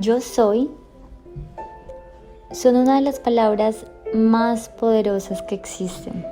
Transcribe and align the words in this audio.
Yo 0.00 0.20
soy 0.20 0.68
son 2.50 2.74
una 2.74 2.96
de 2.96 3.00
las 3.00 3.20
palabras 3.20 3.86
más 4.12 4.68
poderosas 4.68 5.40
que 5.42 5.54
existen. 5.54 6.26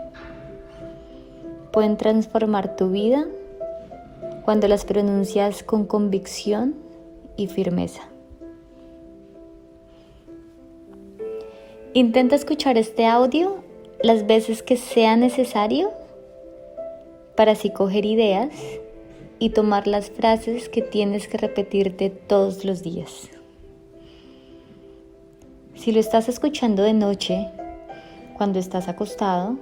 Pueden 1.73 1.97
transformar 1.97 2.75
tu 2.75 2.91
vida 2.91 3.25
cuando 4.45 4.67
las 4.67 4.85
pronuncias 4.85 5.63
con 5.63 5.87
convicción 5.87 6.75
y 7.37 7.47
firmeza. 7.47 8.03
Intenta 11.95 12.35
escuchar 12.35 12.77
este 12.79 13.07
audio 13.07 13.63
las 14.03 14.27
veces 14.27 14.65
que 14.65 14.77
sea 14.77 15.15
necesario 15.15 15.93
para 17.37 17.53
así 17.53 17.71
coger 17.71 18.07
ideas 18.07 18.53
y 19.39 19.51
tomar 19.51 19.87
las 19.87 20.11
frases 20.11 20.69
que 20.69 20.83
tienes 20.83 21.29
que 21.29 21.39
repetirte 21.39 22.11
todos 22.11 22.65
los 22.65 22.83
días. 22.83 23.31
Si 25.83 25.91
lo 25.91 25.99
estás 25.99 26.29
escuchando 26.29 26.85
de 26.85 26.93
noche, 26.93 27.49
cuando 28.39 28.61
estás 28.61 28.87
acostado, 28.87 29.57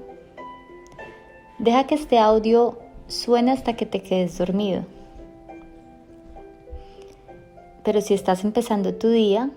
deja 1.59 1.87
que 1.87 1.95
este 1.95 2.19
audio 2.19 2.79
suene 3.09 3.53
hasta 3.53 3.75
que 3.75 3.87
te 3.87 4.03
quedes 4.03 4.37
dormido. 4.37 4.85
Pero 7.85 8.03
si 8.03 8.13
estás 8.13 8.45
empezando 8.45 8.93
tu 8.93 9.09
día, 9.09 9.49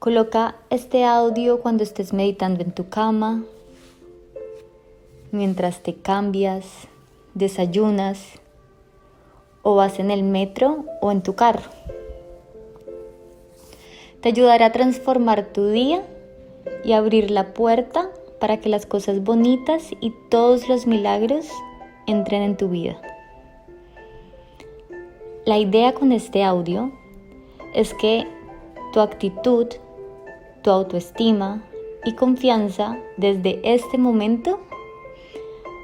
coloca 0.00 0.56
este 0.68 1.02
audio 1.06 1.62
cuando 1.62 1.82
estés 1.82 2.12
meditando 2.12 2.62
en 2.62 2.72
tu 2.72 2.90
cama, 2.90 3.42
mientras 5.30 5.82
te 5.82 5.94
cambias, 5.94 6.66
desayunas 7.32 8.22
o 9.62 9.76
vas 9.76 9.98
en 9.98 10.10
el 10.10 10.24
metro 10.24 10.84
o 11.00 11.10
en 11.10 11.22
tu 11.22 11.34
carro. 11.34 11.70
Te 14.22 14.28
ayudará 14.28 14.66
a 14.66 14.72
transformar 14.72 15.52
tu 15.52 15.66
día 15.66 16.04
y 16.84 16.92
abrir 16.92 17.32
la 17.32 17.54
puerta 17.54 18.08
para 18.40 18.58
que 18.58 18.68
las 18.68 18.86
cosas 18.86 19.24
bonitas 19.24 19.90
y 20.00 20.12
todos 20.30 20.68
los 20.68 20.86
milagros 20.86 21.48
entren 22.06 22.42
en 22.42 22.56
tu 22.56 22.68
vida. 22.68 23.00
La 25.44 25.58
idea 25.58 25.92
con 25.92 26.12
este 26.12 26.44
audio 26.44 26.92
es 27.74 27.94
que 27.94 28.24
tu 28.92 29.00
actitud, 29.00 29.66
tu 30.62 30.70
autoestima 30.70 31.64
y 32.04 32.14
confianza 32.14 32.98
desde 33.16 33.60
este 33.64 33.98
momento 33.98 34.60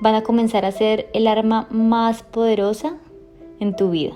van 0.01 0.15
a 0.15 0.23
comenzar 0.23 0.65
a 0.65 0.71
ser 0.71 1.09
el 1.13 1.27
arma 1.27 1.67
más 1.71 2.23
poderosa 2.23 2.99
en 3.59 3.75
tu 3.75 3.91
vida. 3.91 4.15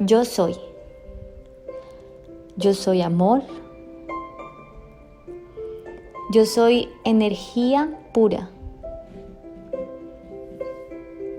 Yo 0.00 0.24
soy. 0.24 0.54
Yo 2.56 2.72
soy 2.72 3.02
amor. 3.02 3.42
Yo 6.30 6.46
soy 6.46 6.88
energía 7.04 7.98
pura. 8.14 8.48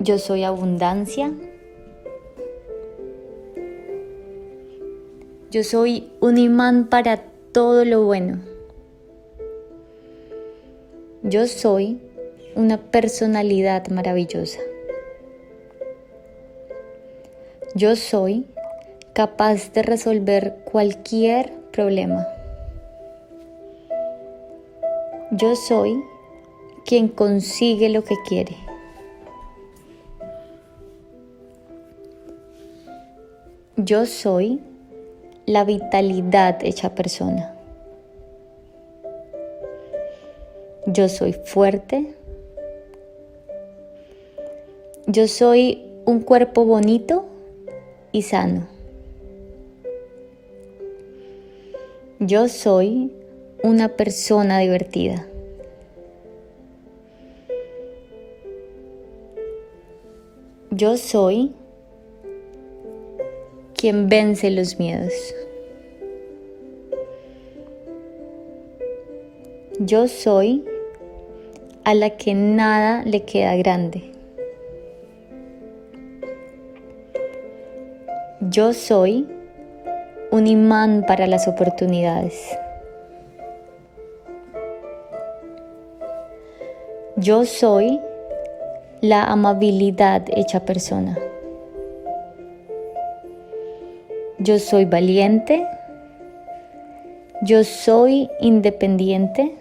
Yo 0.02 0.18
soy 0.18 0.44
abundancia. 0.44 1.32
Yo 5.52 5.64
soy 5.64 6.12
un 6.20 6.38
imán 6.38 6.88
para 6.88 7.24
todo 7.54 7.86
lo 7.86 8.04
bueno. 8.04 8.40
Yo 11.24 11.48
soy 11.48 12.02
una 12.56 12.78
personalidad 12.78 13.88
maravillosa. 13.88 14.60
Yo 17.80 17.96
soy 17.96 18.46
capaz 19.14 19.72
de 19.72 19.84
resolver 19.84 20.58
cualquier 20.66 21.54
problema. 21.72 22.28
Yo 25.32 25.56
soy 25.56 26.04
quien 26.86 27.08
consigue 27.08 27.88
lo 27.88 28.04
que 28.04 28.16
quiere. 28.28 28.58
Yo 33.78 34.06
soy 34.06 34.60
la 35.46 35.64
vitalidad 35.64 36.58
hecha 36.62 36.96
persona. 36.96 37.56
Yo 40.86 41.08
soy 41.08 41.32
fuerte. 41.32 42.14
Yo 45.08 45.30
soy 45.30 45.86
un 46.04 46.20
cuerpo 46.20 46.66
bonito 46.66 47.29
y 48.12 48.22
sano. 48.24 48.68
Yo 52.20 52.48
soy 52.50 53.12
una 53.64 53.90
persona 53.90 54.60
divertida. 54.60 55.26
Yo 60.72 60.98
soy 60.98 61.54
quien 63.74 64.10
vence 64.10 64.52
los 64.52 64.80
miedos. 64.80 65.14
Yo 69.80 70.10
soy 70.10 70.66
a 71.86 71.94
la 71.94 72.18
que 72.18 72.34
nada 72.34 73.04
le 73.04 73.24
queda 73.24 73.56
grande. 73.56 74.12
Yo 78.50 78.74
soy 78.74 79.28
un 80.32 80.48
imán 80.48 81.04
para 81.06 81.28
las 81.28 81.48
oportunidades. 81.48 82.58
Yo 87.16 87.46
soy 87.46 88.00
la 89.02 89.26
amabilidad 89.26 90.24
hecha 90.30 90.62
persona. 90.62 91.16
Yo 94.40 94.58
soy 94.58 94.86
valiente. 94.86 95.68
Yo 97.44 97.64
soy 97.64 98.32
independiente. 98.40 99.58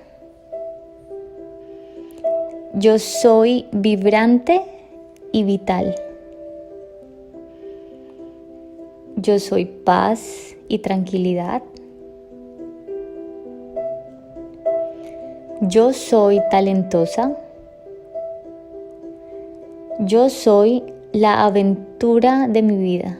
Yo 2.72 2.98
soy 2.98 3.66
vibrante 3.70 4.62
y 5.32 5.42
vital. 5.42 5.94
Yo 9.20 9.40
soy 9.40 9.64
paz 9.64 10.54
y 10.68 10.78
tranquilidad. 10.78 11.60
Yo 15.60 15.92
soy 15.92 16.40
talentosa. 16.52 17.36
Yo 19.98 20.30
soy 20.30 20.84
la 21.10 21.44
aventura 21.44 22.46
de 22.46 22.62
mi 22.62 22.76
vida. 22.76 23.18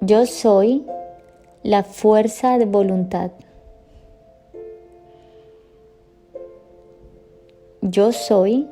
Yo 0.00 0.24
soy 0.24 0.86
la 1.62 1.82
fuerza 1.82 2.56
de 2.56 2.64
voluntad. 2.64 3.30
Yo 7.82 8.10
soy 8.12 8.68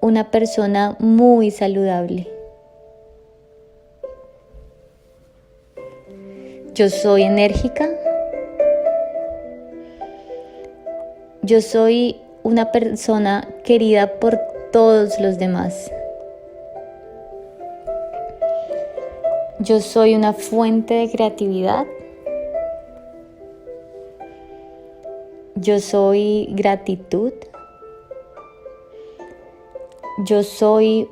una 0.00 0.30
persona 0.30 0.96
muy 1.00 1.50
saludable. 1.50 2.39
Yo 6.80 6.88
soy 6.88 7.24
enérgica. 7.24 7.90
Yo 11.42 11.60
soy 11.60 12.22
una 12.42 12.72
persona 12.72 13.46
querida 13.64 14.18
por 14.18 14.40
todos 14.72 15.20
los 15.20 15.36
demás. 15.36 15.92
Yo 19.58 19.80
soy 19.80 20.14
una 20.14 20.32
fuente 20.32 20.94
de 20.94 21.10
creatividad. 21.10 21.84
Yo 25.56 25.80
soy 25.80 26.48
gratitud. 26.52 27.34
Yo 30.24 30.42
soy 30.42 31.10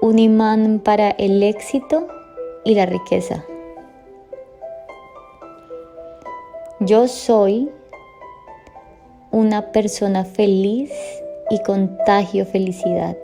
un 0.00 0.18
imán 0.18 0.80
para 0.82 1.10
el 1.10 1.42
éxito 1.42 2.08
y 2.64 2.74
la 2.74 2.86
riqueza. 2.86 3.44
Yo 6.84 7.06
soy 7.06 7.70
una 9.30 9.70
persona 9.70 10.24
feliz 10.24 10.90
y 11.48 11.62
contagio 11.62 12.44
felicidad. 12.44 13.16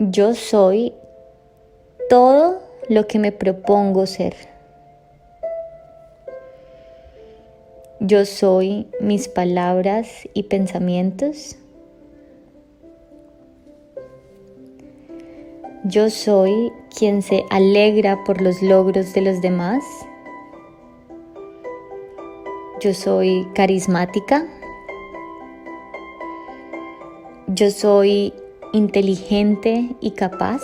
Yo 0.00 0.34
soy 0.34 0.94
todo 2.08 2.58
lo 2.88 3.06
que 3.06 3.20
me 3.20 3.30
propongo 3.30 4.06
ser. 4.06 4.34
Yo 8.00 8.24
soy 8.24 8.88
mis 8.98 9.28
palabras 9.28 10.08
y 10.34 10.44
pensamientos. 10.44 11.56
Yo 15.84 16.10
soy 16.10 16.72
quien 16.98 17.22
se 17.22 17.44
alegra 17.48 18.24
por 18.24 18.40
los 18.40 18.60
logros 18.60 19.14
de 19.14 19.20
los 19.20 19.40
demás. 19.40 19.84
Yo 22.86 22.94
soy 22.94 23.48
carismática. 23.52 24.46
Yo 27.48 27.72
soy 27.72 28.32
inteligente 28.72 29.96
y 30.00 30.12
capaz. 30.12 30.62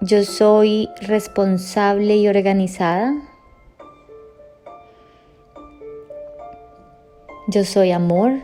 Yo 0.00 0.24
soy 0.24 0.88
responsable 1.02 2.16
y 2.16 2.28
organizada. 2.28 3.14
Yo 7.48 7.62
soy 7.66 7.92
amor. 7.92 8.40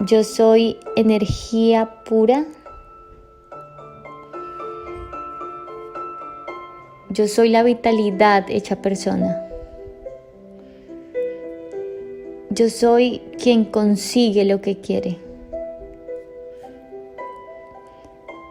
Yo 0.00 0.24
soy 0.24 0.80
energía 0.96 2.02
pura. 2.04 2.44
Yo 7.10 7.26
soy 7.26 7.48
la 7.48 7.62
vitalidad 7.62 8.44
hecha 8.48 8.82
persona. 8.82 9.42
Yo 12.50 12.68
soy 12.68 13.22
quien 13.42 13.64
consigue 13.64 14.44
lo 14.44 14.60
que 14.60 14.78
quiere. 14.78 15.16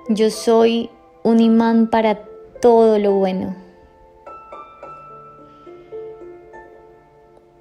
Yo 0.09 0.31
soy 0.31 0.89
un 1.23 1.39
imán 1.39 1.89
para 1.89 2.23
todo 2.59 2.97
lo 2.97 3.11
bueno. 3.13 3.55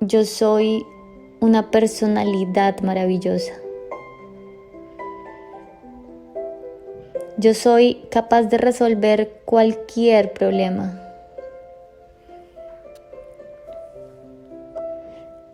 Yo 0.01 0.25
soy 0.25 0.87
una 1.41 1.71
personalidad 1.71 2.81
maravillosa. 2.81 3.66
Yo 7.39 7.53
soy 7.53 8.03
capaz 8.11 8.45
de 8.45 8.57
resolver 8.57 9.31
cualquier 9.45 10.33
problema. 10.33 11.03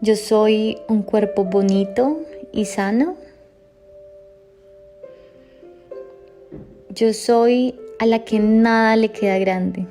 Yo 0.00 0.14
soy 0.14 0.78
un 0.88 1.02
cuerpo 1.02 1.44
bonito 1.44 2.20
y 2.52 2.66
sano. 2.66 3.16
Yo 6.90 7.12
soy 7.12 7.74
a 7.98 8.06
la 8.06 8.24
que 8.24 8.38
nada 8.38 8.94
le 8.94 9.10
queda 9.10 9.38
grande. 9.38 9.86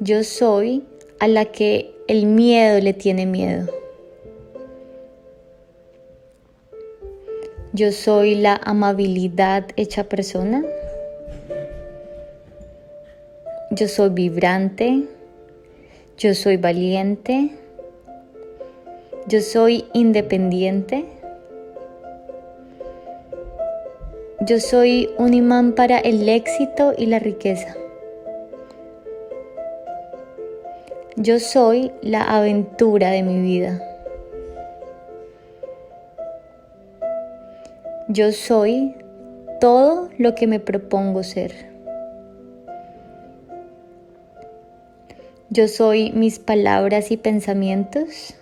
Yo 0.00 0.24
soy 0.24 0.84
a 1.20 1.28
la 1.28 1.44
que 1.44 1.94
el 2.08 2.26
miedo 2.26 2.80
le 2.80 2.92
tiene 2.92 3.26
miedo. 3.26 3.77
Yo 7.74 7.92
soy 7.92 8.34
la 8.34 8.58
amabilidad 8.64 9.66
hecha 9.76 10.04
persona. 10.04 10.64
Yo 13.70 13.88
soy 13.88 14.08
vibrante. 14.08 15.02
Yo 16.16 16.34
soy 16.34 16.56
valiente. 16.56 17.50
Yo 19.26 19.42
soy 19.42 19.84
independiente. 19.92 21.04
Yo 24.40 24.60
soy 24.60 25.10
un 25.18 25.34
imán 25.34 25.72
para 25.74 25.98
el 25.98 26.26
éxito 26.26 26.94
y 26.96 27.04
la 27.04 27.18
riqueza. 27.18 27.76
Yo 31.16 31.38
soy 31.38 31.92
la 32.00 32.22
aventura 32.22 33.10
de 33.10 33.22
mi 33.22 33.42
vida. 33.42 33.87
Yo 38.10 38.32
soy 38.32 38.94
todo 39.60 40.08
lo 40.16 40.34
que 40.34 40.46
me 40.46 40.60
propongo 40.60 41.22
ser. 41.22 41.68
Yo 45.50 45.68
soy 45.68 46.12
mis 46.12 46.38
palabras 46.38 47.10
y 47.10 47.18
pensamientos. 47.18 48.34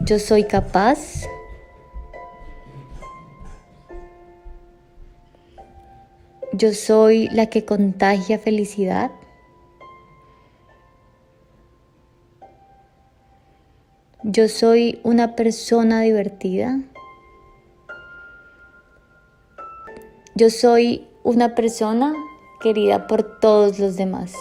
Yo 0.00 0.18
soy 0.18 0.42
capaz. 0.42 1.22
Yo 6.52 6.72
soy 6.72 7.28
la 7.28 7.46
que 7.46 7.64
contagia 7.64 8.40
felicidad. 8.40 9.12
Yo 14.28 14.48
soy 14.48 14.98
una 15.04 15.36
persona 15.36 16.00
divertida. 16.00 16.80
Yo 20.34 20.50
soy 20.50 21.06
una 21.22 21.54
persona 21.54 22.12
querida 22.60 23.06
por 23.06 23.38
todos 23.38 23.78
los 23.78 23.94
demás. 23.94 24.34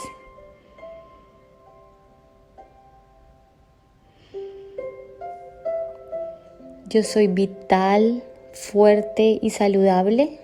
Yo 6.88 7.04
soy 7.04 7.28
vital, 7.28 8.24
fuerte 8.54 9.38
y 9.40 9.52
saludable. 9.52 10.40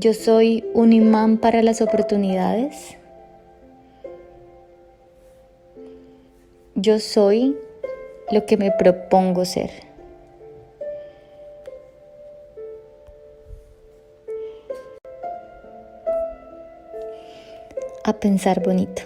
Yo 0.00 0.14
soy 0.14 0.64
un 0.74 0.92
imán 0.92 1.38
para 1.38 1.60
las 1.60 1.80
oportunidades. 1.80 2.96
Yo 6.76 7.00
soy 7.00 7.56
lo 8.30 8.46
que 8.46 8.56
me 8.56 8.70
propongo 8.70 9.44
ser. 9.44 9.70
A 18.04 18.12
pensar 18.20 18.62
bonito. 18.62 19.02